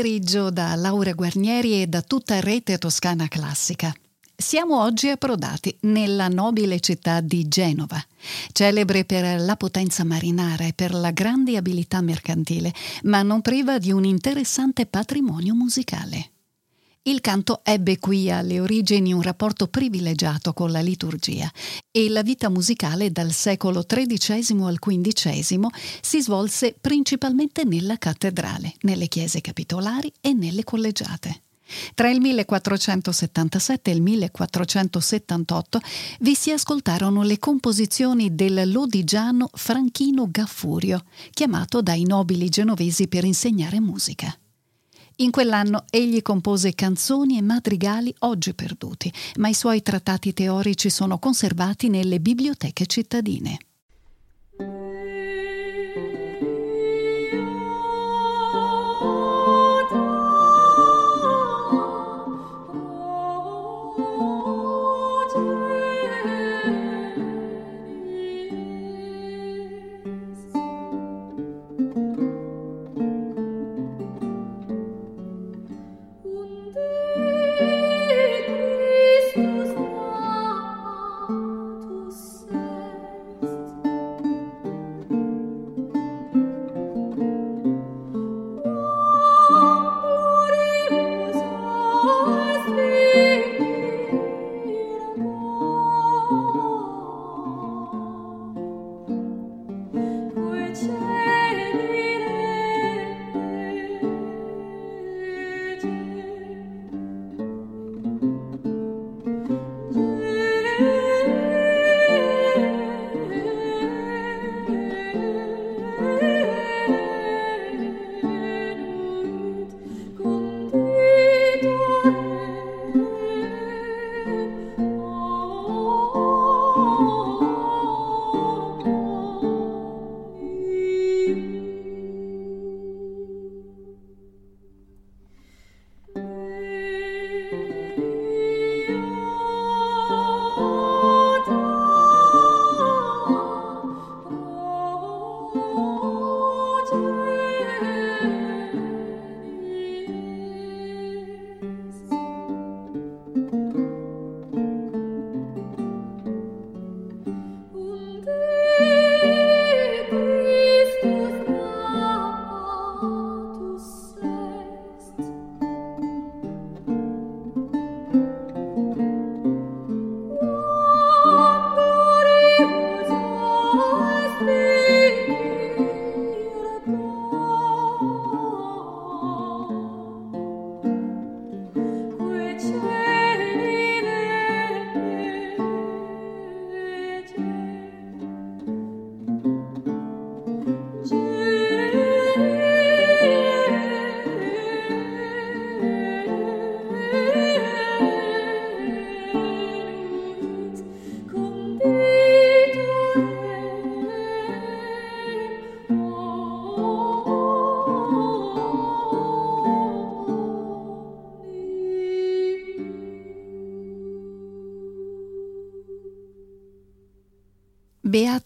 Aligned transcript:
Pomeriggio 0.00 0.48
da 0.48 0.74
Laura 0.76 1.12
Guarnieri 1.12 1.82
e 1.82 1.86
da 1.86 2.00
tutta 2.00 2.40
Rete 2.40 2.78
Toscana 2.78 3.28
Classica. 3.28 3.92
Siamo 4.34 4.80
oggi 4.80 5.08
approdati 5.08 5.76
nella 5.80 6.28
nobile 6.28 6.80
città 6.80 7.20
di 7.20 7.46
Genova, 7.48 8.02
celebre 8.52 9.04
per 9.04 9.38
la 9.38 9.56
potenza 9.56 10.02
marinara 10.02 10.64
e 10.64 10.72
per 10.72 10.94
la 10.94 11.10
grande 11.10 11.58
abilità 11.58 12.00
mercantile, 12.00 12.72
ma 13.02 13.20
non 13.20 13.42
priva 13.42 13.76
di 13.76 13.92
un 13.92 14.04
interessante 14.04 14.86
patrimonio 14.86 15.54
musicale. 15.54 16.29
Il 17.02 17.22
canto 17.22 17.60
ebbe 17.62 17.98
qui 17.98 18.30
alle 18.30 18.60
origini 18.60 19.14
un 19.14 19.22
rapporto 19.22 19.68
privilegiato 19.68 20.52
con 20.52 20.70
la 20.70 20.80
liturgia 20.80 21.50
e 21.90 22.10
la 22.10 22.22
vita 22.22 22.50
musicale 22.50 23.10
dal 23.10 23.32
secolo 23.32 23.84
XIII 23.86 24.62
al 24.64 24.78
XV 24.78 25.66
si 26.02 26.20
svolse 26.20 26.76
principalmente 26.78 27.64
nella 27.64 27.96
cattedrale, 27.96 28.74
nelle 28.82 29.08
chiese 29.08 29.40
capitolari 29.40 30.12
e 30.20 30.34
nelle 30.34 30.62
collegiate. 30.62 31.44
Tra 31.94 32.10
il 32.10 32.20
1477 32.20 33.90
e 33.90 33.94
il 33.94 34.02
1478 34.02 35.80
vi 36.20 36.34
si 36.34 36.50
ascoltarono 36.50 37.22
le 37.22 37.38
composizioni 37.38 38.34
del 38.34 38.70
lodigiano 38.70 39.48
Franchino 39.54 40.28
Gaffurio, 40.30 41.04
chiamato 41.30 41.80
dai 41.80 42.02
nobili 42.02 42.50
genovesi 42.50 43.08
per 43.08 43.24
insegnare 43.24 43.80
musica. 43.80 44.36
In 45.20 45.30
quell'anno 45.30 45.84
egli 45.90 46.22
compose 46.22 46.74
canzoni 46.74 47.36
e 47.36 47.42
madrigali 47.42 48.14
oggi 48.20 48.54
perduti, 48.54 49.12
ma 49.36 49.48
i 49.48 49.54
suoi 49.54 49.82
trattati 49.82 50.32
teorici 50.32 50.88
sono 50.88 51.18
conservati 51.18 51.90
nelle 51.90 52.20
biblioteche 52.20 52.86
cittadine. 52.86 53.58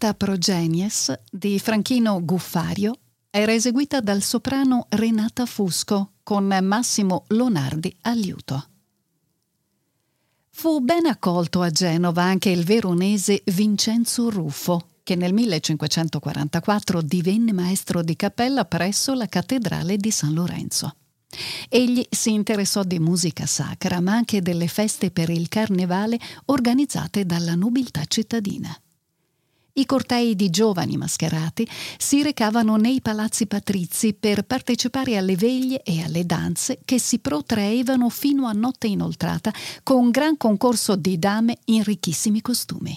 Beata 0.05 0.27
Progenies 0.27 1.19
di 1.31 1.59
Franchino 1.59 2.23
Guffario 2.23 2.93
era 3.31 3.55
eseguita 3.55 4.01
dal 4.01 4.21
soprano 4.21 4.85
Renata 4.91 5.47
Fusco 5.47 6.17
con 6.23 6.45
Massimo 6.61 7.25
Lonardi 7.29 7.97
al. 8.03 8.69
Fu 10.51 10.81
ben 10.81 11.07
accolto 11.07 11.63
a 11.63 11.71
Genova 11.71 12.23
anche 12.23 12.51
il 12.51 12.65
veronese 12.65 13.45
Vincenzo 13.47 14.29
Ruffo, 14.29 14.91
che 15.03 15.15
nel 15.15 15.33
1544 15.33 17.01
divenne 17.01 17.55
maestro 17.55 18.03
di 18.03 18.15
cappella 18.15 18.67
presso 18.67 19.15
la 19.15 19.27
cattedrale 19.27 19.97
di 19.97 20.11
San 20.11 20.35
Lorenzo. 20.35 20.97
Egli 21.71 22.07
si 22.11 22.31
interessò 22.31 22.83
di 22.83 22.99
musica 22.99 23.47
sacra, 23.47 24.01
ma 24.01 24.13
anche 24.13 24.43
delle 24.43 24.69
feste 24.69 25.11
per 25.11 25.31
il 25.31 25.49
carnevale 25.49 26.21
organizzate 26.47 27.25
dalla 27.25 27.55
nobiltà 27.55 28.05
cittadina. 28.05 28.79
I 29.77 29.87
cortei 29.87 30.37
di 30.37 30.51
giovani 30.51 30.97
mascherati 30.97 31.69
si 31.99 32.23
recavano 32.23 32.77
nei 32.77 33.01
palazzi 33.01 33.49
patrizi 33.49 34.15
per 34.15 34.45
partecipare 34.45 35.17
alle 35.17 35.35
veglie 35.35 35.83
e 35.83 36.01
alle 36.01 36.25
danze 36.25 36.79
che 36.85 37.01
si 37.01 37.19
protraevano 37.19 38.09
fino 38.09 38.47
a 38.47 38.53
notte 38.53 38.87
inoltrata 38.87 39.53
con 39.83 40.11
gran 40.11 40.37
concorso 40.37 40.95
di 40.95 41.19
dame 41.19 41.59
in 41.65 41.83
ricchissimi 41.83 42.41
costumi. 42.41 42.97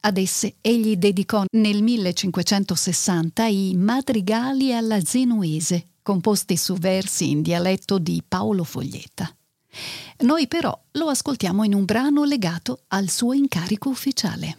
Ad 0.00 0.18
esse 0.18 0.56
egli 0.60 0.96
dedicò 0.96 1.44
nel 1.52 1.82
1560 1.82 3.46
i 3.46 3.74
Madrigali 3.74 4.74
alla 4.74 5.00
Genuese, 5.00 5.92
composti 6.02 6.58
su 6.58 6.74
versi 6.74 7.30
in 7.30 7.40
dialetto 7.40 7.98
di 7.98 8.22
Paolo 8.26 8.64
Foglietta. 8.64 9.34
Noi 10.24 10.46
però 10.46 10.78
lo 10.92 11.06
ascoltiamo 11.06 11.64
in 11.64 11.72
un 11.72 11.86
brano 11.86 12.24
legato 12.24 12.82
al 12.88 13.08
suo 13.08 13.32
incarico 13.32 13.88
ufficiale. 13.88 14.58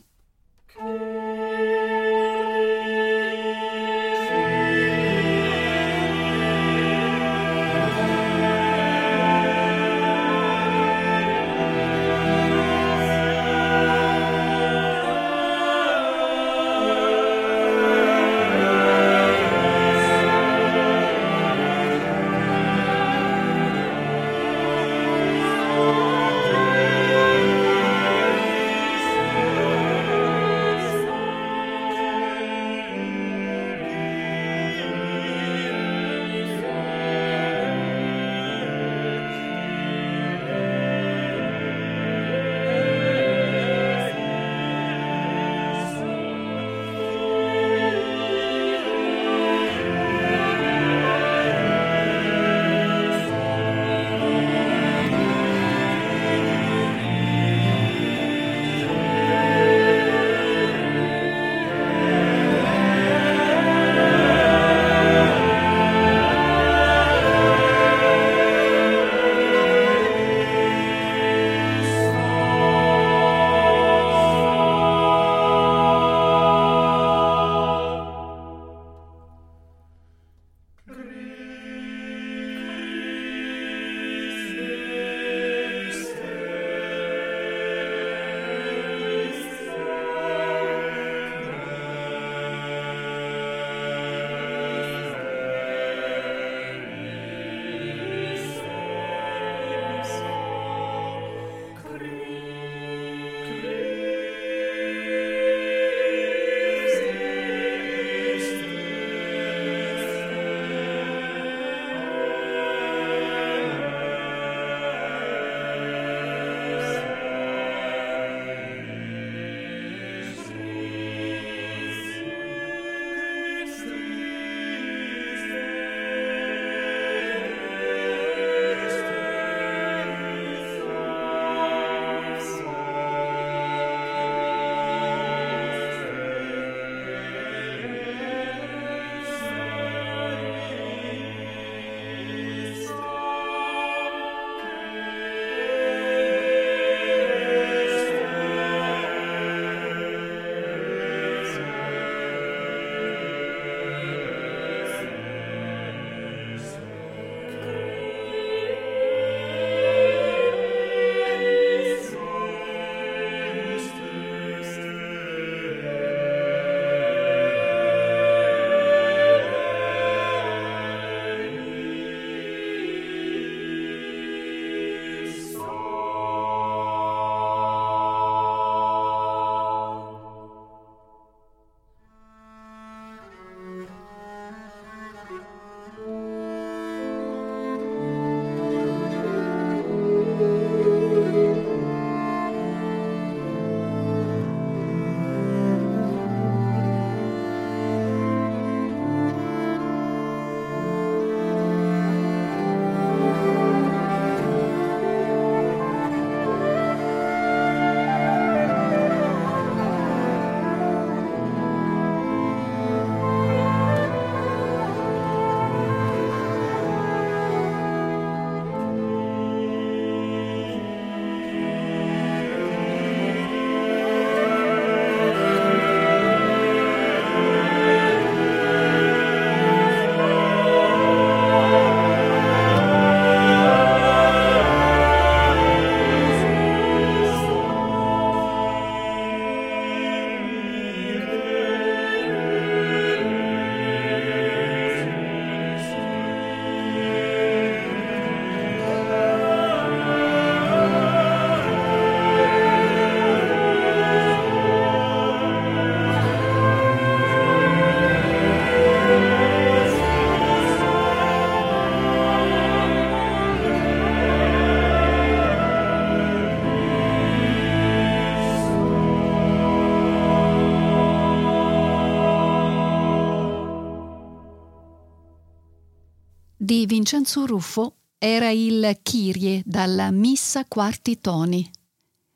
Vincenzo 277.03 277.45
Ruffo 277.45 277.95
era 278.17 278.49
il 278.49 278.99
Kyrie 279.03 279.61
dalla 279.65 280.09
Missa 280.09 280.63
Quarti 280.63 281.19
Toni. 281.19 281.69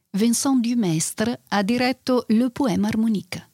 Vincent 0.09 0.59
Dumestre 0.59 1.39
ha 1.47 1.63
diretto 1.63 2.25
Le 2.27 2.49
Poème 2.49 2.85
Harmonique. 2.85 3.49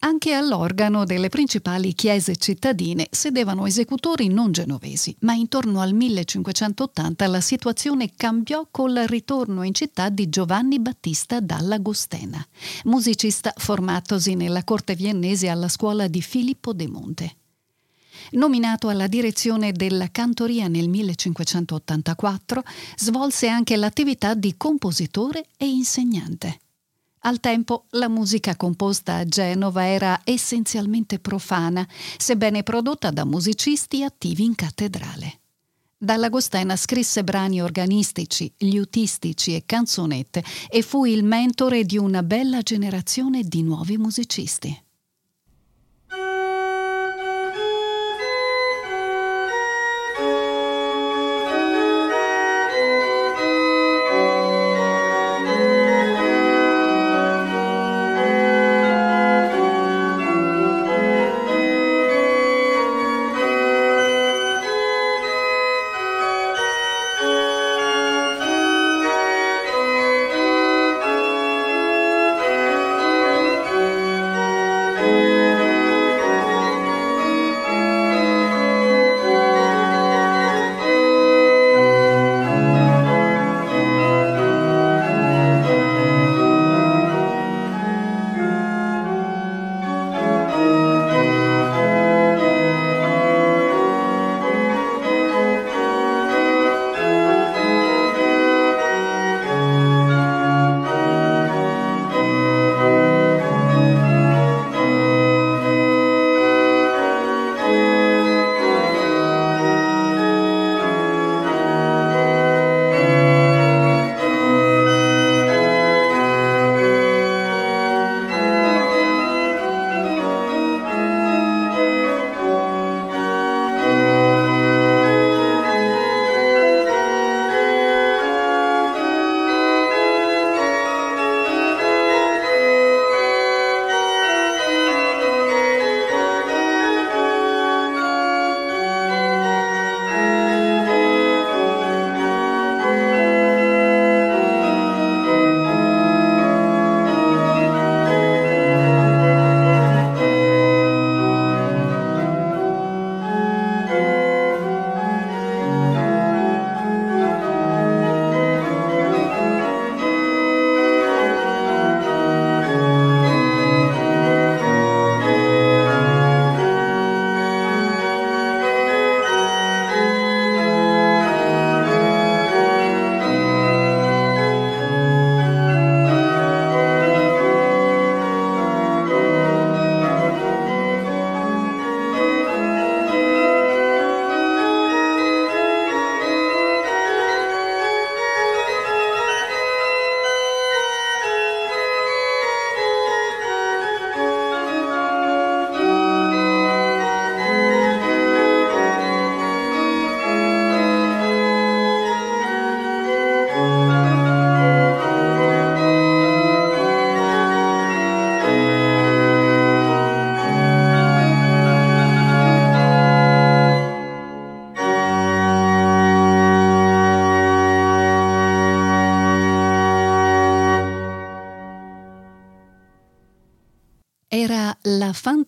Anche 0.00 0.32
all'organo 0.32 1.04
delle 1.04 1.28
principali 1.28 1.94
chiese 1.94 2.34
cittadine 2.34 3.06
sedevano 3.08 3.66
esecutori 3.66 4.26
non 4.26 4.50
genovesi, 4.50 5.14
ma 5.20 5.34
intorno 5.34 5.80
al 5.80 5.94
1580 5.94 7.28
la 7.28 7.40
situazione 7.40 8.10
cambiò 8.16 8.66
col 8.68 9.04
ritorno 9.06 9.62
in 9.62 9.72
città 9.72 10.08
di 10.08 10.28
Giovanni 10.28 10.80
Battista 10.80 11.38
dall'Agostena, 11.38 12.44
musicista 12.86 13.54
formatosi 13.56 14.34
nella 14.34 14.64
corte 14.64 14.96
viennese 14.96 15.48
alla 15.48 15.68
scuola 15.68 16.08
di 16.08 16.20
Filippo 16.20 16.72
de 16.72 16.88
Monte. 16.88 17.36
Nominato 18.32 18.88
alla 18.88 19.06
direzione 19.06 19.72
della 19.72 20.10
cantoria 20.10 20.68
nel 20.68 20.88
1584, 20.88 22.62
svolse 22.96 23.48
anche 23.48 23.76
l'attività 23.76 24.34
di 24.34 24.56
compositore 24.56 25.46
e 25.56 25.66
insegnante. 25.68 26.60
Al 27.20 27.40
tempo 27.40 27.86
la 27.90 28.08
musica 28.08 28.54
composta 28.54 29.16
a 29.16 29.24
Genova 29.24 29.86
era 29.86 30.20
essenzialmente 30.22 31.18
profana, 31.18 31.86
sebbene 32.16 32.62
prodotta 32.62 33.10
da 33.10 33.24
musicisti 33.24 34.04
attivi 34.04 34.44
in 34.44 34.54
cattedrale. 34.54 35.40
Dall'Agostena 35.98 36.76
scrisse 36.76 37.24
brani 37.24 37.60
organistici, 37.60 38.52
liutistici 38.58 39.54
e 39.54 39.64
canzonette 39.66 40.44
e 40.68 40.82
fu 40.82 41.04
il 41.04 41.24
mentore 41.24 41.84
di 41.84 41.96
una 41.96 42.22
bella 42.22 42.60
generazione 42.60 43.42
di 43.42 43.62
nuovi 43.62 43.96
musicisti. 43.96 44.85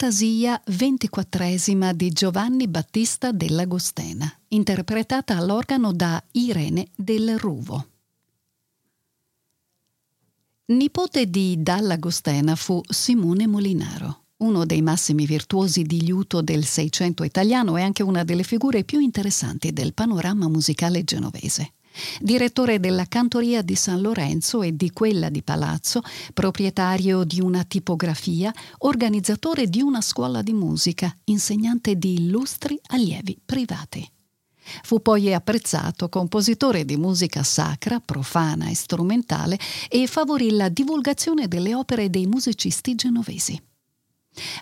Fantasia 0.09 0.59
ventiquattresima 0.69 1.93
di 1.93 2.09
Giovanni 2.09 2.67
Battista 2.67 3.31
dell'Agostena, 3.31 4.27
interpretata 4.49 5.37
all'organo 5.37 5.93
da 5.93 6.25
Irene 6.33 6.87
del 6.97 7.39
Ruvo. 7.39 7.89
Nipote 10.69 11.29
di 11.29 11.63
Dall'Agostena 11.63 12.57
fu 12.57 12.81
Simone 12.89 13.47
Molinaro, 13.47 14.23
uno 14.39 14.65
dei 14.65 14.81
massimi 14.81 15.27
virtuosi 15.27 15.83
di 15.83 16.01
liuto 16.01 16.41
del 16.41 16.65
Seicento 16.65 17.23
italiano 17.23 17.77
e 17.77 17.83
anche 17.83 18.03
una 18.03 18.25
delle 18.25 18.45
figure 18.45 18.85
più 18.85 19.01
interessanti 19.01 19.75
del 19.75 19.93
panorama 19.93 20.49
musicale 20.49 21.05
genovese 21.05 21.73
direttore 22.21 22.81
della 22.81 23.07
cantoria 23.07 23.63
di 23.63 23.75
San 23.75 24.01
Lorenzo 24.01 24.63
e 24.63 24.77
di 24.77 24.91
quella 24.91 25.29
di 25.29 25.43
Palazzo, 25.43 26.03
proprietario 26.33 27.25
di 27.25 27.41
una 27.41 27.65
tipografia, 27.65 28.53
organizzatore 28.79 29.69
di 29.69 29.81
una 29.81 30.01
scuola 30.01 30.43
di 30.43 30.53
musica, 30.53 31.15
insegnante 31.25 31.97
di 31.97 32.15
illustri 32.15 32.79
allievi 32.89 33.39
privati. 33.45 34.09
Fu 34.83 35.01
poi 35.01 35.33
apprezzato 35.33 36.09
compositore 36.09 36.85
di 36.85 36.97
musica 36.97 37.43
sacra, 37.43 38.01
profana 38.01 38.69
e 38.69 38.75
strumentale 38.75 39.59
e 39.89 40.07
favorì 40.07 40.51
la 40.51 40.69
divulgazione 40.69 41.49
delle 41.49 41.75
opere 41.75 42.11
dei 42.11 42.27
musicisti 42.27 42.95
genovesi. 42.95 43.61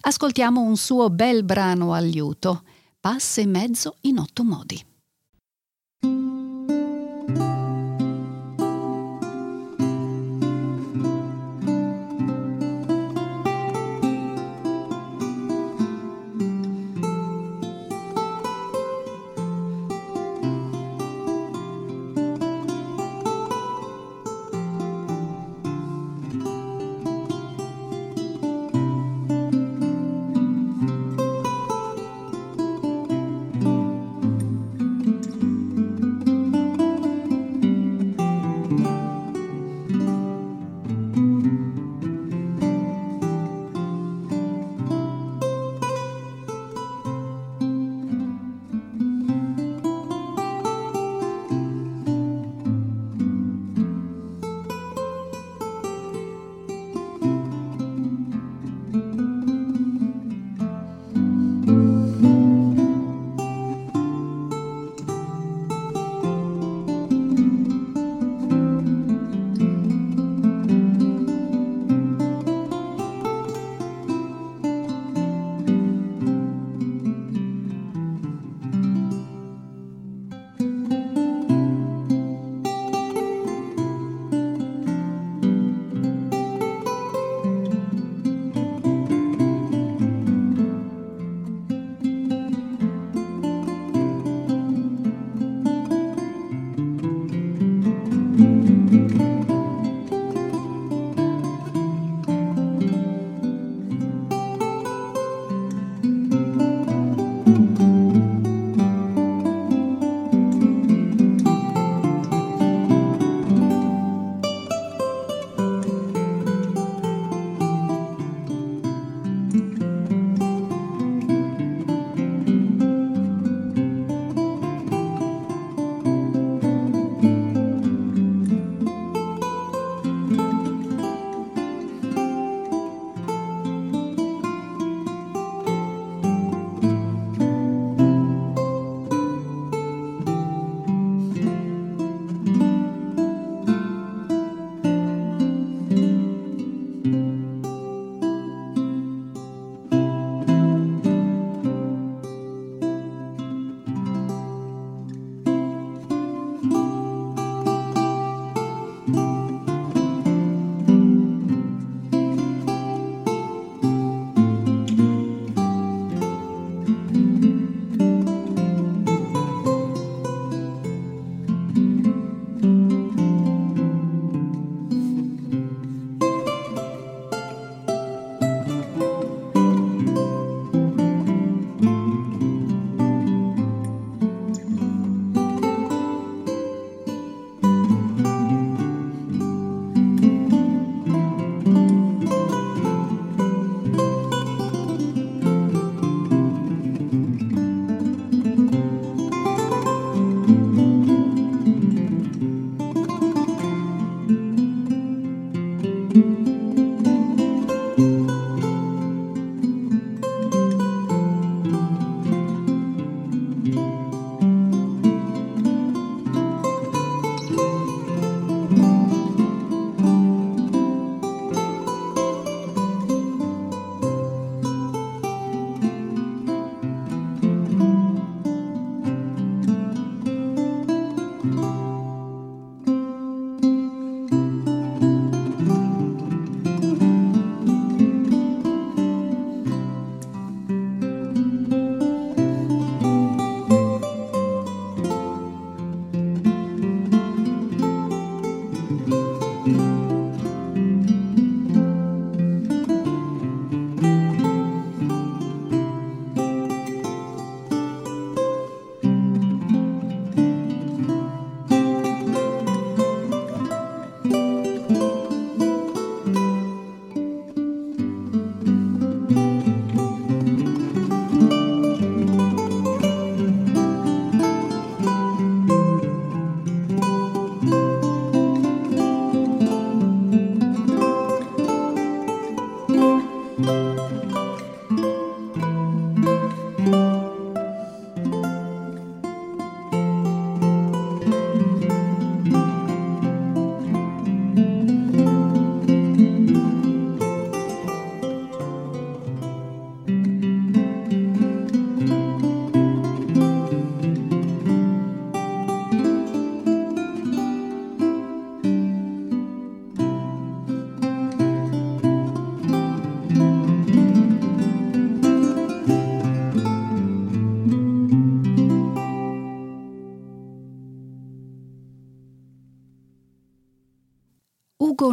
Ascoltiamo 0.02 0.60
un 0.60 0.76
suo 0.76 1.10
bel 1.10 1.44
brano 1.44 1.92
al 1.92 2.06
liuto, 2.06 2.62
Passe 2.98 3.46
mezzo 3.46 3.98
in 4.02 4.18
otto 4.18 4.42
modi. 4.42 4.84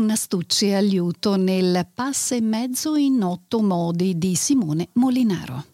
Nastucci 0.03 0.71
a 0.73 0.81
liuto 0.81 1.37
nel 1.37 1.87
Passe 1.93 2.35
e 2.35 2.41
mezzo 2.41 2.95
in 2.95 3.23
otto 3.23 3.61
modi 3.61 4.17
di 4.17 4.35
Simone 4.35 4.89
Molinaro. 4.93 5.65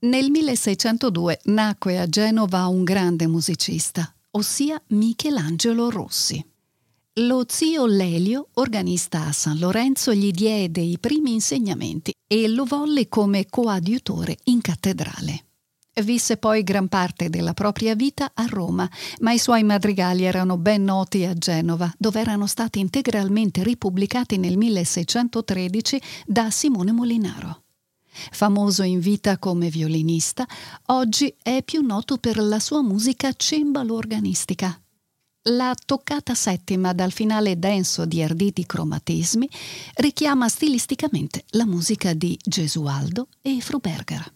Nel 0.00 0.30
1602 0.30 1.40
nacque 1.44 1.98
a 2.00 2.08
Genova 2.08 2.66
un 2.66 2.82
grande 2.84 3.26
musicista, 3.26 4.12
ossia 4.32 4.82
Michelangelo 4.88 5.88
Rossi. 5.88 6.44
Lo 7.14 7.44
zio 7.46 7.86
Lelio, 7.86 8.48
organista 8.54 9.26
a 9.26 9.32
San 9.32 9.58
Lorenzo, 9.58 10.12
gli 10.12 10.30
diede 10.30 10.80
i 10.80 10.98
primi 10.98 11.32
insegnamenti 11.32 12.12
e 12.26 12.48
lo 12.48 12.64
volle 12.64 13.08
come 13.08 13.46
coadiutore 13.48 14.36
in 14.44 14.60
cattedrale. 14.60 15.44
Visse 15.92 16.36
poi 16.36 16.62
gran 16.62 16.88
parte 16.88 17.28
della 17.28 17.52
propria 17.52 17.94
vita 17.94 18.30
a 18.32 18.46
Roma, 18.46 18.88
ma 19.20 19.32
i 19.32 19.38
suoi 19.38 19.64
madrigali 19.64 20.24
erano 20.24 20.56
ben 20.56 20.84
noti 20.84 21.24
a 21.24 21.34
Genova, 21.34 21.92
dove 21.98 22.20
erano 22.20 22.46
stati 22.46 22.78
integralmente 22.78 23.62
ripubblicati 23.62 24.38
nel 24.38 24.56
1613 24.56 26.00
da 26.26 26.50
Simone 26.50 26.92
Molinaro. 26.92 27.62
Famoso 28.10 28.82
in 28.82 29.00
vita 29.00 29.38
come 29.38 29.68
violinista, 29.68 30.46
oggi 30.86 31.34
è 31.42 31.62
più 31.62 31.82
noto 31.82 32.18
per 32.18 32.38
la 32.38 32.60
sua 32.60 32.82
musica 32.82 33.32
cembalo-organistica. 33.32 34.80
La 35.44 35.74
toccata 35.86 36.34
settima 36.34 36.92
dal 36.92 37.12
finale 37.12 37.58
denso 37.58 38.04
di 38.04 38.22
arditi 38.22 38.66
cromatismi 38.66 39.48
richiama 39.96 40.48
stilisticamente 40.48 41.44
la 41.50 41.64
musica 41.64 42.12
di 42.12 42.38
Gesualdo 42.42 43.28
e 43.40 43.58
Fruberger. 43.60 44.32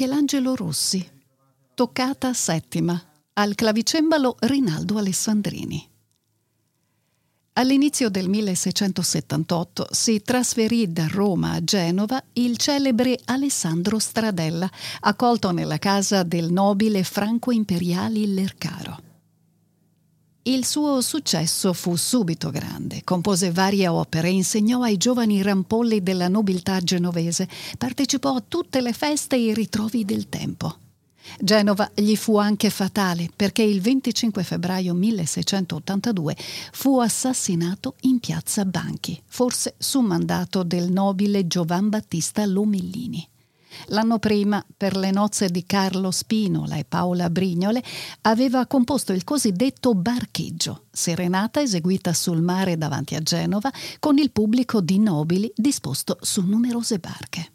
Michelangelo 0.00 0.54
Rossi. 0.54 1.06
Toccata 1.74 2.32
settima. 2.32 2.98
Al 3.34 3.54
clavicembalo 3.54 4.34
Rinaldo 4.40 4.96
Alessandrini. 4.96 5.86
All'inizio 7.52 8.08
del 8.08 8.26
1678 8.30 9.88
si 9.90 10.22
trasferì 10.22 10.90
da 10.90 11.06
Roma 11.06 11.52
a 11.52 11.62
Genova 11.62 12.24
il 12.32 12.56
celebre 12.56 13.18
Alessandro 13.26 13.98
Stradella, 13.98 14.70
accolto 15.00 15.50
nella 15.50 15.76
casa 15.76 16.22
del 16.22 16.50
nobile 16.50 17.04
franco 17.04 17.50
imperiale 17.50 18.26
Lercaro. 18.26 19.09
Il 20.50 20.66
suo 20.66 21.00
successo 21.00 21.72
fu 21.72 21.94
subito 21.94 22.50
grande. 22.50 23.02
Compose 23.04 23.52
varie 23.52 23.86
opere, 23.86 24.30
insegnò 24.30 24.82
ai 24.82 24.96
giovani 24.96 25.42
rampolli 25.42 26.02
della 26.02 26.26
nobiltà 26.26 26.80
genovese, 26.80 27.48
partecipò 27.78 28.34
a 28.34 28.42
tutte 28.46 28.80
le 28.80 28.92
feste 28.92 29.36
e 29.36 29.44
i 29.44 29.54
ritrovi 29.54 30.04
del 30.04 30.28
tempo. 30.28 30.74
Genova 31.38 31.88
gli 31.94 32.16
fu 32.16 32.36
anche 32.36 32.68
fatale 32.68 33.30
perché 33.34 33.62
il 33.62 33.80
25 33.80 34.42
febbraio 34.42 34.92
1682 34.92 36.36
fu 36.72 36.98
assassinato 36.98 37.94
in 38.00 38.18
piazza 38.18 38.64
Banchi, 38.64 39.22
forse 39.28 39.76
su 39.78 40.00
mandato 40.00 40.64
del 40.64 40.90
nobile 40.90 41.46
Giovan 41.46 41.90
Battista 41.90 42.44
Lomellini. 42.44 43.24
L'anno 43.86 44.18
prima, 44.18 44.64
per 44.76 44.96
le 44.96 45.10
nozze 45.10 45.48
di 45.48 45.64
Carlo 45.64 46.10
Spinola 46.10 46.76
e 46.76 46.84
Paola 46.84 47.30
Brignole, 47.30 47.82
aveva 48.22 48.66
composto 48.66 49.12
il 49.12 49.24
cosiddetto 49.24 49.94
barcheggio, 49.94 50.86
serenata 50.90 51.60
eseguita 51.60 52.12
sul 52.12 52.40
mare 52.40 52.76
davanti 52.76 53.14
a 53.14 53.20
Genova, 53.20 53.72
con 53.98 54.18
il 54.18 54.30
pubblico 54.30 54.80
di 54.80 54.98
nobili 54.98 55.52
disposto 55.54 56.18
su 56.20 56.42
numerose 56.42 56.98
barche. 56.98 57.52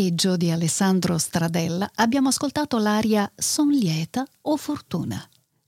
Barcheggio 0.00 0.36
di 0.38 0.50
Alessandro 0.50 1.18
Stradella 1.18 1.90
abbiamo 1.96 2.28
ascoltato 2.28 2.78
l'aria 2.78 3.30
Son 3.36 3.68
lieta 3.68 4.26
o 4.42 4.56
fortuna. 4.56 5.22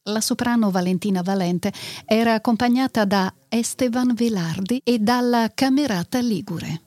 La 0.05 0.23
soprano 0.23 0.71
Valentina 0.71 1.21
Valente 1.21 1.71
era 2.07 2.33
accompagnata 2.35 3.05
da 3.05 3.33
Esteban 3.49 4.15
Velardi 4.15 4.81
e 4.83 4.99
dalla 4.99 5.51
Camerata 5.55 6.19
Ligure. 6.21 6.81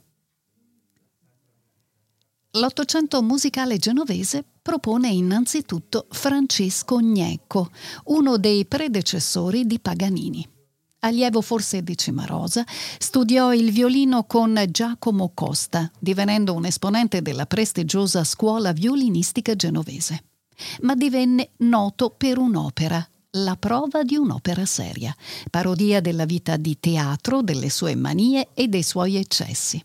L'Ottocento 2.53 3.21
musicale 3.21 3.77
genovese 3.77 4.43
propone 4.61 5.09
innanzitutto 5.09 6.07
Francesco 6.09 6.99
Gnecco, 6.99 7.69
uno 8.05 8.37
dei 8.37 8.65
predecessori 8.65 9.65
di 9.65 9.79
Paganini 9.79 10.53
allievo 11.05 11.41
forse 11.41 11.83
di 11.83 11.97
Cimarosa, 11.97 12.65
studiò 12.97 13.53
il 13.53 13.71
violino 13.71 14.25
con 14.25 14.61
Giacomo 14.69 15.31
Costa, 15.33 15.89
divenendo 15.99 16.53
un 16.53 16.65
esponente 16.65 17.21
della 17.21 17.45
prestigiosa 17.45 18.23
scuola 18.23 18.73
violinistica 18.73 19.55
genovese. 19.55 20.23
Ma 20.81 20.95
divenne 20.95 21.51
noto 21.57 22.13
per 22.15 22.37
un'opera, 22.37 23.07
la 23.37 23.55
prova 23.57 24.03
di 24.03 24.15
un'opera 24.15 24.65
seria, 24.65 25.15
parodia 25.49 25.99
della 26.01 26.25
vita 26.25 26.55
di 26.57 26.77
teatro, 26.79 27.41
delle 27.41 27.69
sue 27.69 27.95
manie 27.95 28.49
e 28.53 28.67
dei 28.67 28.83
suoi 28.83 29.17
eccessi. 29.17 29.83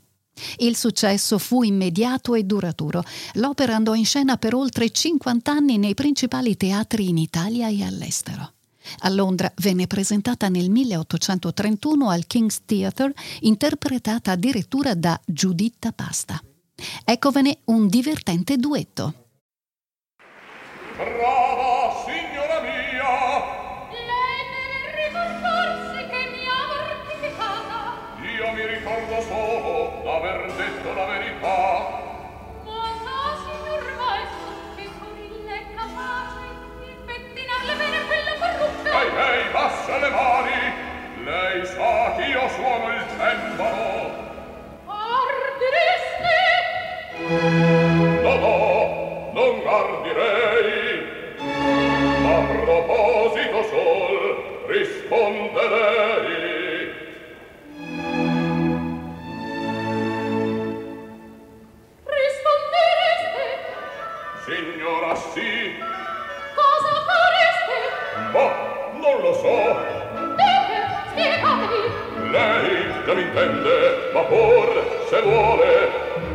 Il 0.59 0.77
successo 0.77 1.37
fu 1.39 1.63
immediato 1.63 2.35
e 2.35 2.45
duraturo. 2.45 3.03
L'opera 3.35 3.75
andò 3.75 3.95
in 3.95 4.07
scena 4.07 4.37
per 4.37 4.55
oltre 4.55 4.91
50 4.91 5.51
anni 5.51 5.77
nei 5.77 5.95
principali 5.95 6.57
teatri 6.57 7.09
in 7.09 7.19
Italia 7.19 7.69
e 7.69 7.83
all'estero. 7.83 8.53
A 8.98 9.09
Londra 9.09 9.53
venne 9.57 9.87
presentata 9.87 10.48
nel 10.48 10.70
1831 10.70 12.09
al 12.11 12.26
King's 12.26 12.61
Theatre, 12.64 13.14
interpretata 13.40 14.33
addirittura 14.33 14.94
da 14.94 15.20
Giuditta 15.24 15.92
Pasta. 15.92 16.40
Eccovene 17.05 17.59
un 17.64 17.88
divertente 17.88 18.57
duetto. 18.57 19.14
Brava, 20.96 21.39
intende, 73.31 74.11
ma 74.12 74.23
pur 74.23 74.69
se 75.09 75.21
vuole 75.23 75.88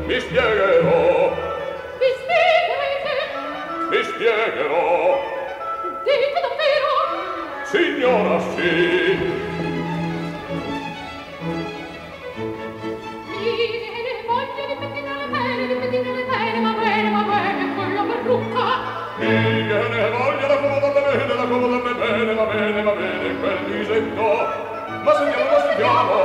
mi 0.05 0.19
spiegherò. 0.19 1.33
Mi 1.99 2.09
spiegherete? 2.19 3.15
Mi 3.89 4.03
spiegherò. 4.03 5.19
Dite 6.05 6.39
davvero? 6.45 6.93
Signora, 7.63 8.39
sì. 8.55 8.71
Mi 13.27 13.51
viene 13.59 14.13
voglia 14.25 14.63
di 14.67 14.75
pettinare 14.79 15.27
bene, 15.27 15.67
di 15.67 15.73
pettinare 15.73 16.23
bene, 16.23 16.59
ma 16.59 16.71
bene, 16.79 17.09
ma 17.09 17.23
bene, 17.23 17.75
quella 17.75 18.03
parrucca. 18.03 18.67
Mi 19.17 19.63
viene 19.63 20.09
voglia 20.11 20.47
da 20.47 20.57
comodarla 20.59 21.01
bene, 21.01 21.27
da 21.27 21.45
comodarla 21.45 21.93
bene, 21.93 22.33
va 22.33 22.45
bene, 22.45 22.83
va 22.83 22.91
bene, 22.91 23.39
quel 23.39 23.57
visetto. 23.65 24.63
Ma 25.03 25.13
signora, 25.13 25.51
ma 25.51 25.59
signora, 25.73 26.24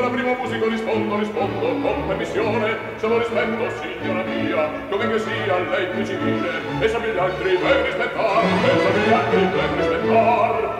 signora 0.00 0.08
primo 0.08 0.34
musico 0.34 0.66
rispondo, 0.66 1.18
rispondo 1.18 1.86
con 1.86 2.06
permissione, 2.06 2.78
solo 2.96 3.18
rispetto, 3.18 3.70
signora 3.82 4.22
mia, 4.22 4.70
come 4.88 5.08
che 5.10 5.18
sia 5.18 5.58
lei 5.58 5.86
più 5.88 6.06
civile, 6.06 6.62
e 6.80 6.88
sa 6.88 6.98
gli 6.98 7.18
altri 7.18 7.58
ben 7.58 7.84
rispettar, 7.84 8.44
e 8.44 8.80
sa 8.80 9.08
gli 9.08 9.12
altri 9.12 9.40
ben 9.44 9.76
rispettar. 9.76 10.79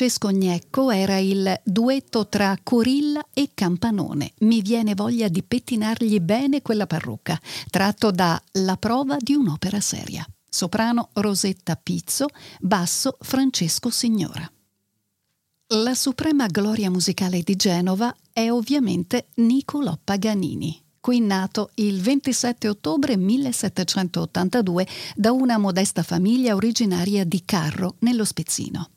Francesco 0.00 0.30
Gnecco 0.30 0.90
era 0.90 1.18
il 1.18 1.60
duetto 1.62 2.26
tra 2.26 2.58
Corilla 2.62 3.22
e 3.34 3.50
Campanone. 3.52 4.32
Mi 4.38 4.62
viene 4.62 4.94
voglia 4.94 5.28
di 5.28 5.42
pettinargli 5.42 6.18
bene 6.20 6.62
quella 6.62 6.86
parrucca, 6.86 7.38
tratto 7.68 8.10
da 8.10 8.42
La 8.52 8.78
prova 8.78 9.18
di 9.18 9.34
un'opera 9.34 9.78
seria. 9.78 10.26
Soprano 10.48 11.10
Rosetta 11.12 11.76
Pizzo, 11.76 12.28
basso 12.60 13.18
Francesco 13.20 13.90
Signora. 13.90 14.50
La 15.66 15.94
suprema 15.94 16.46
gloria 16.46 16.88
musicale 16.88 17.42
di 17.42 17.54
Genova 17.54 18.16
è 18.32 18.50
ovviamente 18.50 19.26
Niccolò 19.34 19.98
Paganini, 20.02 20.82
qui 20.98 21.20
nato 21.20 21.72
il 21.74 22.00
27 22.00 22.68
ottobre 22.68 23.18
1782 23.18 24.86
da 25.14 25.30
una 25.32 25.58
modesta 25.58 26.02
famiglia 26.02 26.54
originaria 26.54 27.24
di 27.24 27.42
Carro, 27.44 27.96
nello 27.98 28.24
Spezzino. 28.24 28.92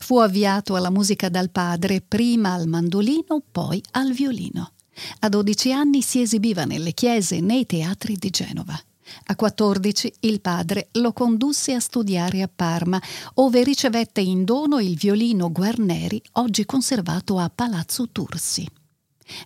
Fu 0.00 0.18
avviato 0.18 0.76
alla 0.76 0.90
musica 0.90 1.28
dal 1.28 1.50
padre, 1.50 2.00
prima 2.00 2.52
al 2.52 2.66
mandolino, 2.66 3.42
poi 3.50 3.82
al 3.92 4.12
violino. 4.12 4.72
A 5.20 5.28
12 5.28 5.72
anni 5.72 6.02
si 6.02 6.20
esibiva 6.20 6.64
nelle 6.64 6.92
chiese 6.92 7.36
e 7.36 7.40
nei 7.40 7.66
teatri 7.66 8.16
di 8.16 8.30
Genova. 8.30 8.78
A 9.26 9.36
14 9.36 10.12
il 10.20 10.40
padre 10.40 10.88
lo 10.92 11.12
condusse 11.12 11.72
a 11.72 11.80
studiare 11.80 12.42
a 12.42 12.50
Parma, 12.54 13.00
ove 13.34 13.62
ricevette 13.62 14.20
in 14.20 14.44
dono 14.44 14.78
il 14.80 14.96
violino 14.96 15.50
Guarneri, 15.50 16.20
oggi 16.32 16.66
conservato 16.66 17.38
a 17.38 17.50
Palazzo 17.54 18.08
Tursi. 18.10 18.66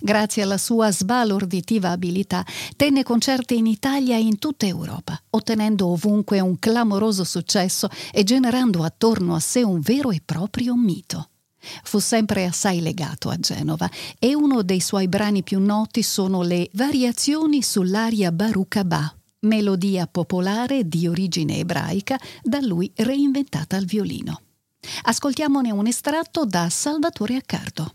Grazie 0.01 0.43
alla 0.43 0.59
sua 0.59 0.91
sbalorditiva 0.91 1.91
abilità, 1.91 2.45
tenne 2.77 3.03
concerti 3.03 3.57
in 3.57 3.67
Italia 3.67 4.17
e 4.17 4.21
in 4.21 4.39
tutta 4.39 4.67
Europa, 4.67 5.21
ottenendo 5.31 5.89
ovunque 5.89 6.41
un 6.41 6.59
clamoroso 6.59 7.25
successo 7.25 7.89
e 8.13 8.25
generando 8.25 8.83
attorno 8.83 9.35
a 9.35 9.41
sé 9.41 9.63
un 9.63 9.81
vero 9.81 10.11
e 10.11 10.23
proprio 10.25 10.77
mito. 10.77 11.29
Fu 11.85 11.99
sempre 11.99 12.45
assai 12.45 12.81
legato 12.81 13.29
a 13.29 13.37
Genova 13.37 13.89
e 14.19 14.35
uno 14.35 14.63
dei 14.63 14.81
suoi 14.81 15.07
brani 15.09 15.43
più 15.43 15.61
noti 15.61 16.03
sono 16.03 16.43
le 16.43 16.69
Variazioni 16.73 17.63
sull'aria 17.63 18.33
Barucabà, 18.33 19.15
melodia 19.41 20.07
popolare 20.07 20.89
di 20.89 21.07
origine 21.07 21.59
ebraica 21.59 22.19
da 22.43 22.61
lui 22.61 22.91
reinventata 22.97 23.77
al 23.77 23.85
violino. 23.85 24.41
Ascoltiamone 25.03 25.71
un 25.71 25.87
estratto 25.87 26.45
da 26.45 26.69
Salvatore 26.69 27.37
Accardo. 27.37 27.95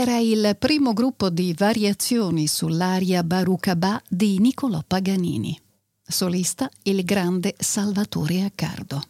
Il 0.00 0.56
primo 0.58 0.92
gruppo 0.92 1.28
di 1.28 1.54
variazioni 1.56 2.46
sull'aria 2.46 3.22
Barucabà 3.22 4.02
di 4.08 4.38
Niccolò 4.38 4.82
Paganini. 4.86 5.58
Solista 6.02 6.70
il 6.84 7.04
grande 7.04 7.54
Salvatore 7.58 8.42
Accardo. 8.42 9.02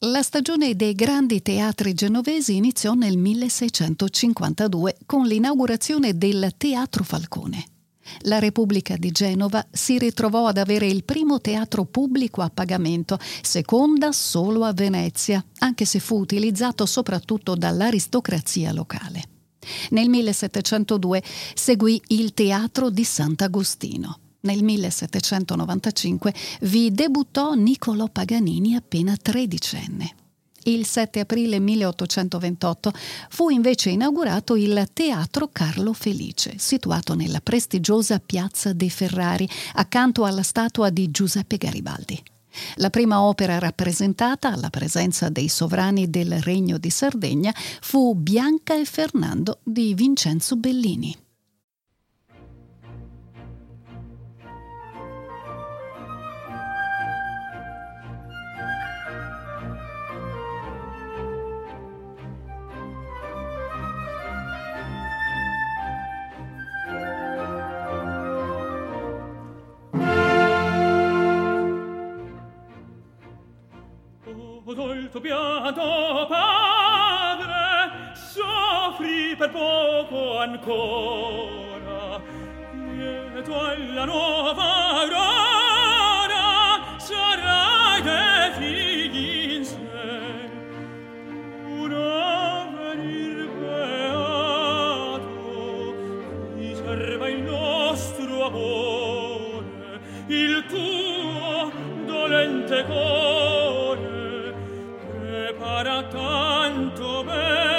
La 0.00 0.22
stagione 0.22 0.76
dei 0.76 0.94
grandi 0.94 1.42
teatri 1.42 1.94
genovesi 1.94 2.54
iniziò 2.54 2.94
nel 2.94 3.18
1652 3.18 4.98
con 5.04 5.26
l'inaugurazione 5.26 6.16
del 6.16 6.52
Teatro 6.56 7.02
Falcone. 7.02 7.75
La 8.20 8.38
Repubblica 8.38 8.96
di 8.96 9.10
Genova 9.10 9.64
si 9.70 9.98
ritrovò 9.98 10.46
ad 10.46 10.58
avere 10.58 10.86
il 10.86 11.04
primo 11.04 11.40
teatro 11.40 11.84
pubblico 11.84 12.42
a 12.42 12.50
pagamento, 12.50 13.18
seconda 13.42 14.12
solo 14.12 14.64
a 14.64 14.72
Venezia, 14.72 15.44
anche 15.58 15.84
se 15.84 15.98
fu 15.98 16.18
utilizzato 16.18 16.86
soprattutto 16.86 17.54
dall'aristocrazia 17.54 18.72
locale. 18.72 19.22
Nel 19.90 20.08
1702 20.08 21.22
seguì 21.54 22.00
il 22.08 22.34
Teatro 22.34 22.90
di 22.90 23.04
Sant'Agostino. 23.04 24.20
Nel 24.40 24.62
1795 24.62 26.34
vi 26.62 26.92
debuttò 26.92 27.54
Niccolò 27.54 28.06
Paganini 28.08 28.76
appena 28.76 29.16
tredicenne 29.16 30.25
il 30.70 30.86
7 30.86 31.20
aprile 31.20 31.58
1828 31.58 32.92
fu 33.30 33.50
invece 33.50 33.90
inaugurato 33.90 34.56
il 34.56 34.88
Teatro 34.92 35.48
Carlo 35.52 35.92
Felice, 35.92 36.54
situato 36.58 37.14
nella 37.14 37.40
prestigiosa 37.40 38.18
Piazza 38.18 38.72
dei 38.72 38.90
Ferrari, 38.90 39.48
accanto 39.74 40.24
alla 40.24 40.42
statua 40.42 40.90
di 40.90 41.10
Giuseppe 41.10 41.56
Garibaldi. 41.56 42.22
La 42.76 42.90
prima 42.90 43.22
opera 43.22 43.58
rappresentata 43.58 44.50
alla 44.52 44.70
presenza 44.70 45.28
dei 45.28 45.48
sovrani 45.48 46.08
del 46.08 46.40
Regno 46.40 46.78
di 46.78 46.90
Sardegna 46.90 47.54
fu 47.80 48.14
Bianca 48.14 48.74
e 48.74 48.84
Fernando 48.84 49.58
di 49.62 49.94
Vincenzo 49.94 50.56
Bellini. 50.56 51.25
molto 74.74 75.20
pianto 75.20 76.26
padre 76.28 78.12
soffri 78.14 79.36
per 79.36 79.50
poco 79.50 80.38
ancora. 80.38 82.20
Lieto 82.72 83.60
alla 83.60 84.04
nuova 84.04 84.98
aurora 85.02 86.34
sarai 86.98 88.02
te 88.02 88.52
figli 88.58 89.52
in 89.54 89.64
sé. 89.64 89.78
Un 91.68 91.92
avvenir 91.92 93.48
beato 93.60 95.24
riserva 96.56 97.28
il 97.28 97.42
nostro 97.42 98.46
amore 98.46 100.00
il 100.26 100.64
tuo 100.66 101.70
dolente 102.04 102.84
cuore. 102.84 103.65
Tanto 105.84 107.22
ben 107.24 107.75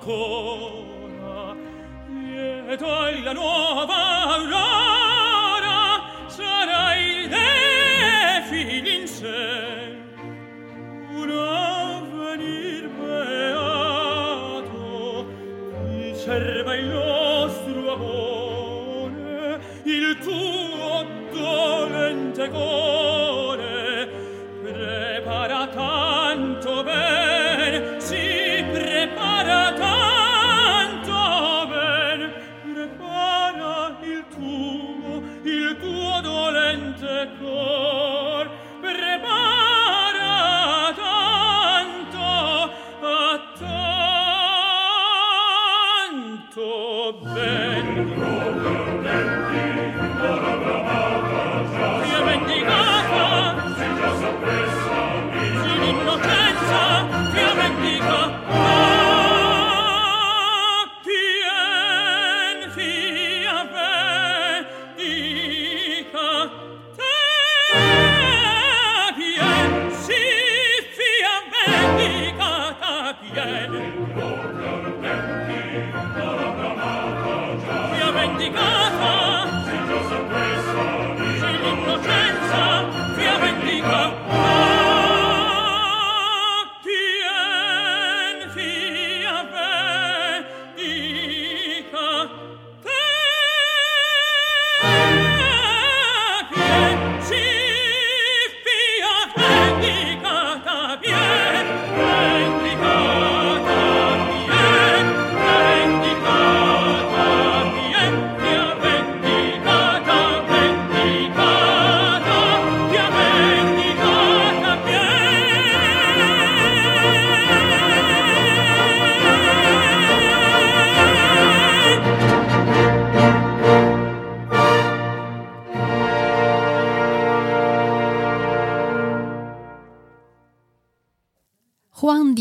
ancora 0.00 1.54
lieto 2.08 3.06
è 3.06 3.20
la 3.20 3.32
nuova 3.32 3.69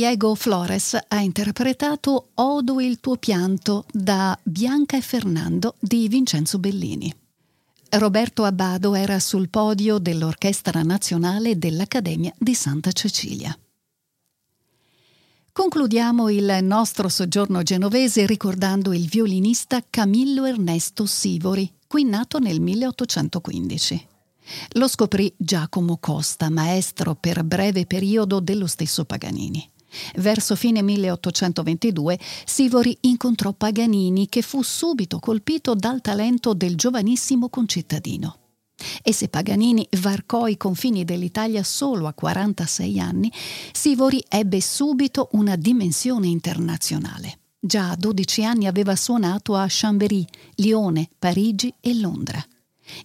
Diego 0.09 0.33
Flores 0.33 0.97
ha 1.07 1.21
interpretato 1.21 2.29
Odo 2.33 2.81
il 2.81 2.99
tuo 2.99 3.17
pianto 3.17 3.85
da 3.91 4.35
Bianca 4.41 4.97
e 4.97 5.01
Fernando 5.01 5.75
di 5.77 6.07
Vincenzo 6.07 6.57
Bellini. 6.57 7.13
Roberto 7.89 8.43
Abbado 8.43 8.95
era 8.95 9.19
sul 9.19 9.49
podio 9.49 9.99
dell'Orchestra 9.99 10.81
Nazionale 10.81 11.59
dell'Accademia 11.59 12.33
di 12.39 12.55
Santa 12.55 12.91
Cecilia. 12.91 13.55
Concludiamo 15.51 16.29
il 16.29 16.57
nostro 16.63 17.07
soggiorno 17.07 17.61
genovese 17.61 18.25
ricordando 18.25 18.93
il 18.93 19.07
violinista 19.07 19.83
Camillo 19.87 20.45
Ernesto 20.45 21.05
Sivori, 21.05 21.71
qui 21.85 22.03
nato 22.03 22.39
nel 22.39 22.59
1815. 22.59 24.07
Lo 24.71 24.87
scoprì 24.87 25.31
Giacomo 25.37 25.97
Costa, 25.99 26.49
maestro 26.49 27.13
per 27.13 27.43
breve 27.43 27.85
periodo 27.85 28.39
dello 28.39 28.65
stesso 28.65 29.05
Paganini. 29.05 29.77
Verso 30.15 30.55
fine 30.55 30.81
1822 30.81 32.19
Sivori 32.45 32.97
incontrò 33.01 33.53
Paganini 33.53 34.27
che 34.27 34.41
fu 34.41 34.61
subito 34.61 35.19
colpito 35.19 35.75
dal 35.75 36.01
talento 36.01 36.53
del 36.53 36.75
giovanissimo 36.75 37.49
concittadino. 37.49 38.37
E 39.03 39.13
se 39.13 39.27
Paganini 39.27 39.87
varcò 39.99 40.47
i 40.47 40.57
confini 40.57 41.03
dell'Italia 41.03 41.63
solo 41.63 42.07
a 42.07 42.13
46 42.13 42.99
anni, 42.99 43.31
Sivori 43.73 44.23
ebbe 44.27 44.61
subito 44.61 45.29
una 45.33 45.55
dimensione 45.55 46.27
internazionale. 46.27 47.39
Già 47.59 47.89
a 47.89 47.95
12 47.97 48.45
anni 48.45 48.67
aveva 48.67 48.95
suonato 48.95 49.55
a 49.55 49.65
Chambéry, 49.67 50.25
Lione, 50.55 51.09
Parigi 51.19 51.73
e 51.81 51.93
Londra. 51.95 52.41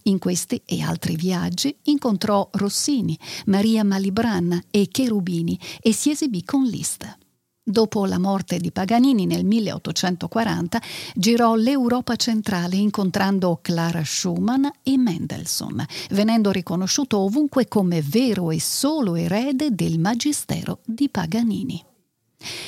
In 0.05 0.19
questi 0.19 0.61
e 0.65 0.83
altri 0.83 1.17
viaggi 1.17 1.75
incontrò 1.85 2.49
Rossini, 2.53 3.19
Maria 3.47 3.85
Malibran 3.85 4.65
e 4.71 4.89
Cherubini 4.89 5.59
e 5.81 5.93
si 5.93 6.11
esibì 6.11 6.45
con 6.45 6.65
Liszt. 6.65 7.23
Dopo 7.67 8.05
la 8.05 8.19
morte 8.19 8.59
di 8.59 8.71
Paganini 8.71 9.25
nel 9.25 9.43
1840 9.43 10.83
girò 11.15 11.55
l'Europa 11.55 12.15
centrale 12.15 12.77
incontrando 12.77 13.59
Clara 13.63 14.05
Schumann 14.05 14.67
e 14.83 14.99
Mendelssohn, 14.99 15.83
venendo 16.11 16.51
riconosciuto 16.51 17.21
ovunque 17.21 17.67
come 17.67 18.03
vero 18.03 18.51
e 18.51 18.61
solo 18.61 19.15
erede 19.15 19.75
del 19.75 19.99
magistero 19.99 20.81
di 20.85 21.09
Paganini. 21.09 21.83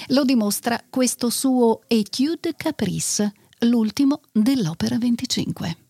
Lo 0.09 0.25
dimostra 0.25 0.83
questo 0.89 1.29
suo 1.29 1.83
Etude 1.89 2.55
Caprice, 2.57 3.35
l'ultimo 3.61 4.21
dell'opera 4.33 4.97
25. 4.97 5.86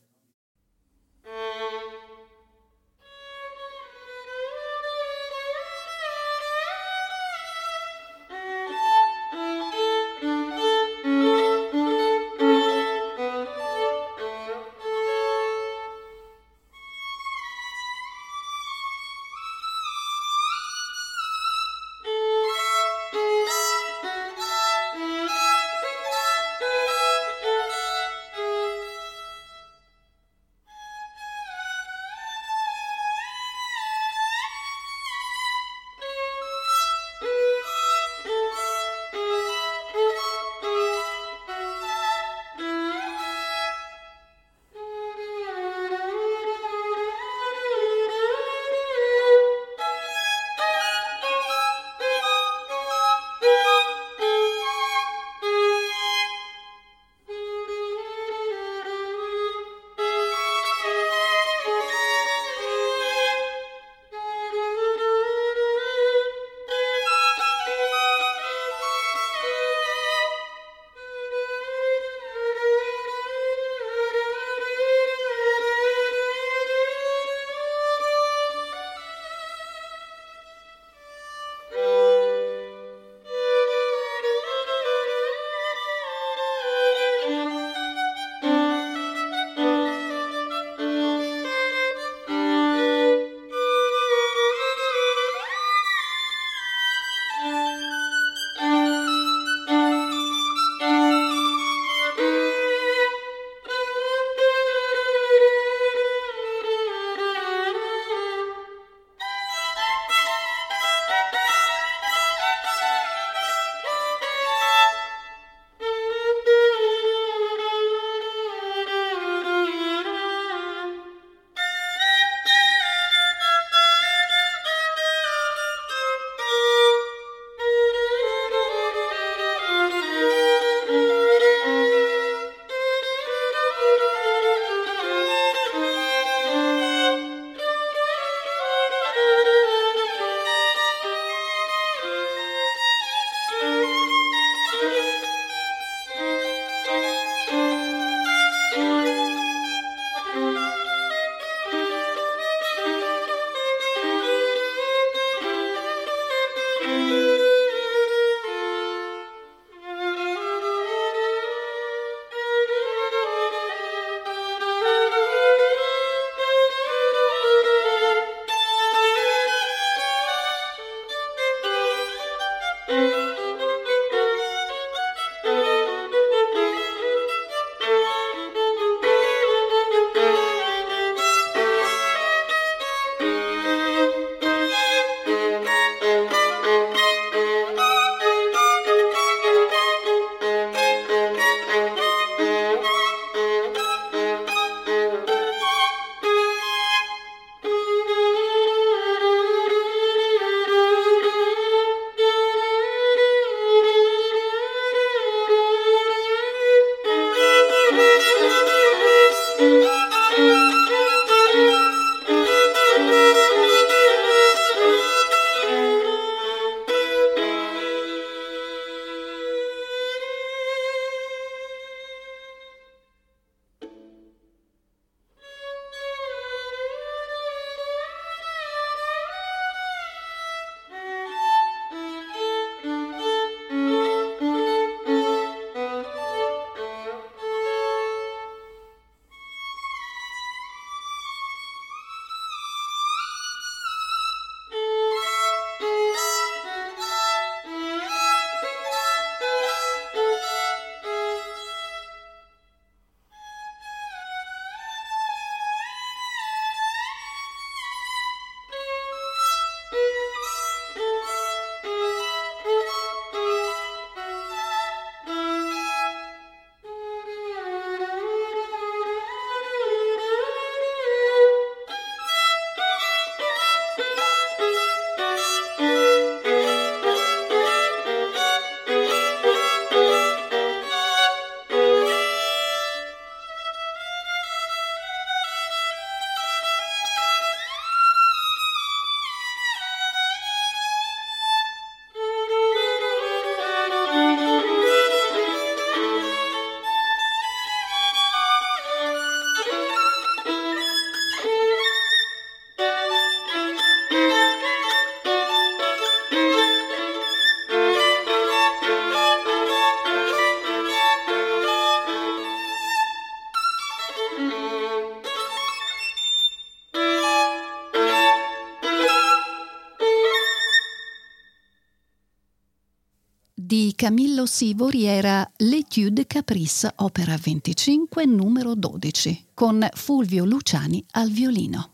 Camillo 324.06 324.46
Sivori 324.46 325.02
era 325.02 325.50
L'Etude 325.56 326.28
Caprice, 326.28 326.92
opera 326.98 327.36
25, 327.36 328.24
numero 328.24 328.76
12, 328.76 329.46
con 329.52 329.84
Fulvio 329.94 330.44
Luciani 330.44 331.04
al 331.14 331.28
violino. 331.28 331.90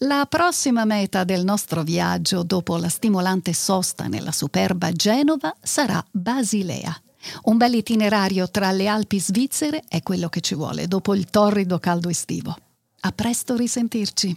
La 0.00 0.26
prossima 0.28 0.84
meta 0.84 1.24
del 1.24 1.44
nostro 1.44 1.82
viaggio, 1.82 2.42
dopo 2.42 2.76
la 2.76 2.90
stimolante 2.90 3.54
sosta 3.54 4.06
nella 4.06 4.32
superba 4.32 4.92
Genova, 4.92 5.56
sarà 5.62 6.04
Basilea. 6.10 6.94
Un 7.44 7.56
bel 7.56 7.76
itinerario 7.76 8.50
tra 8.50 8.70
le 8.70 8.86
Alpi 8.86 9.18
svizzere 9.18 9.84
è 9.88 10.02
quello 10.02 10.28
che 10.28 10.42
ci 10.42 10.54
vuole 10.54 10.86
dopo 10.86 11.14
il 11.14 11.30
torrido 11.30 11.78
caldo 11.78 12.10
estivo. 12.10 12.54
A 13.00 13.12
presto 13.12 13.56
risentirci. 13.56 14.36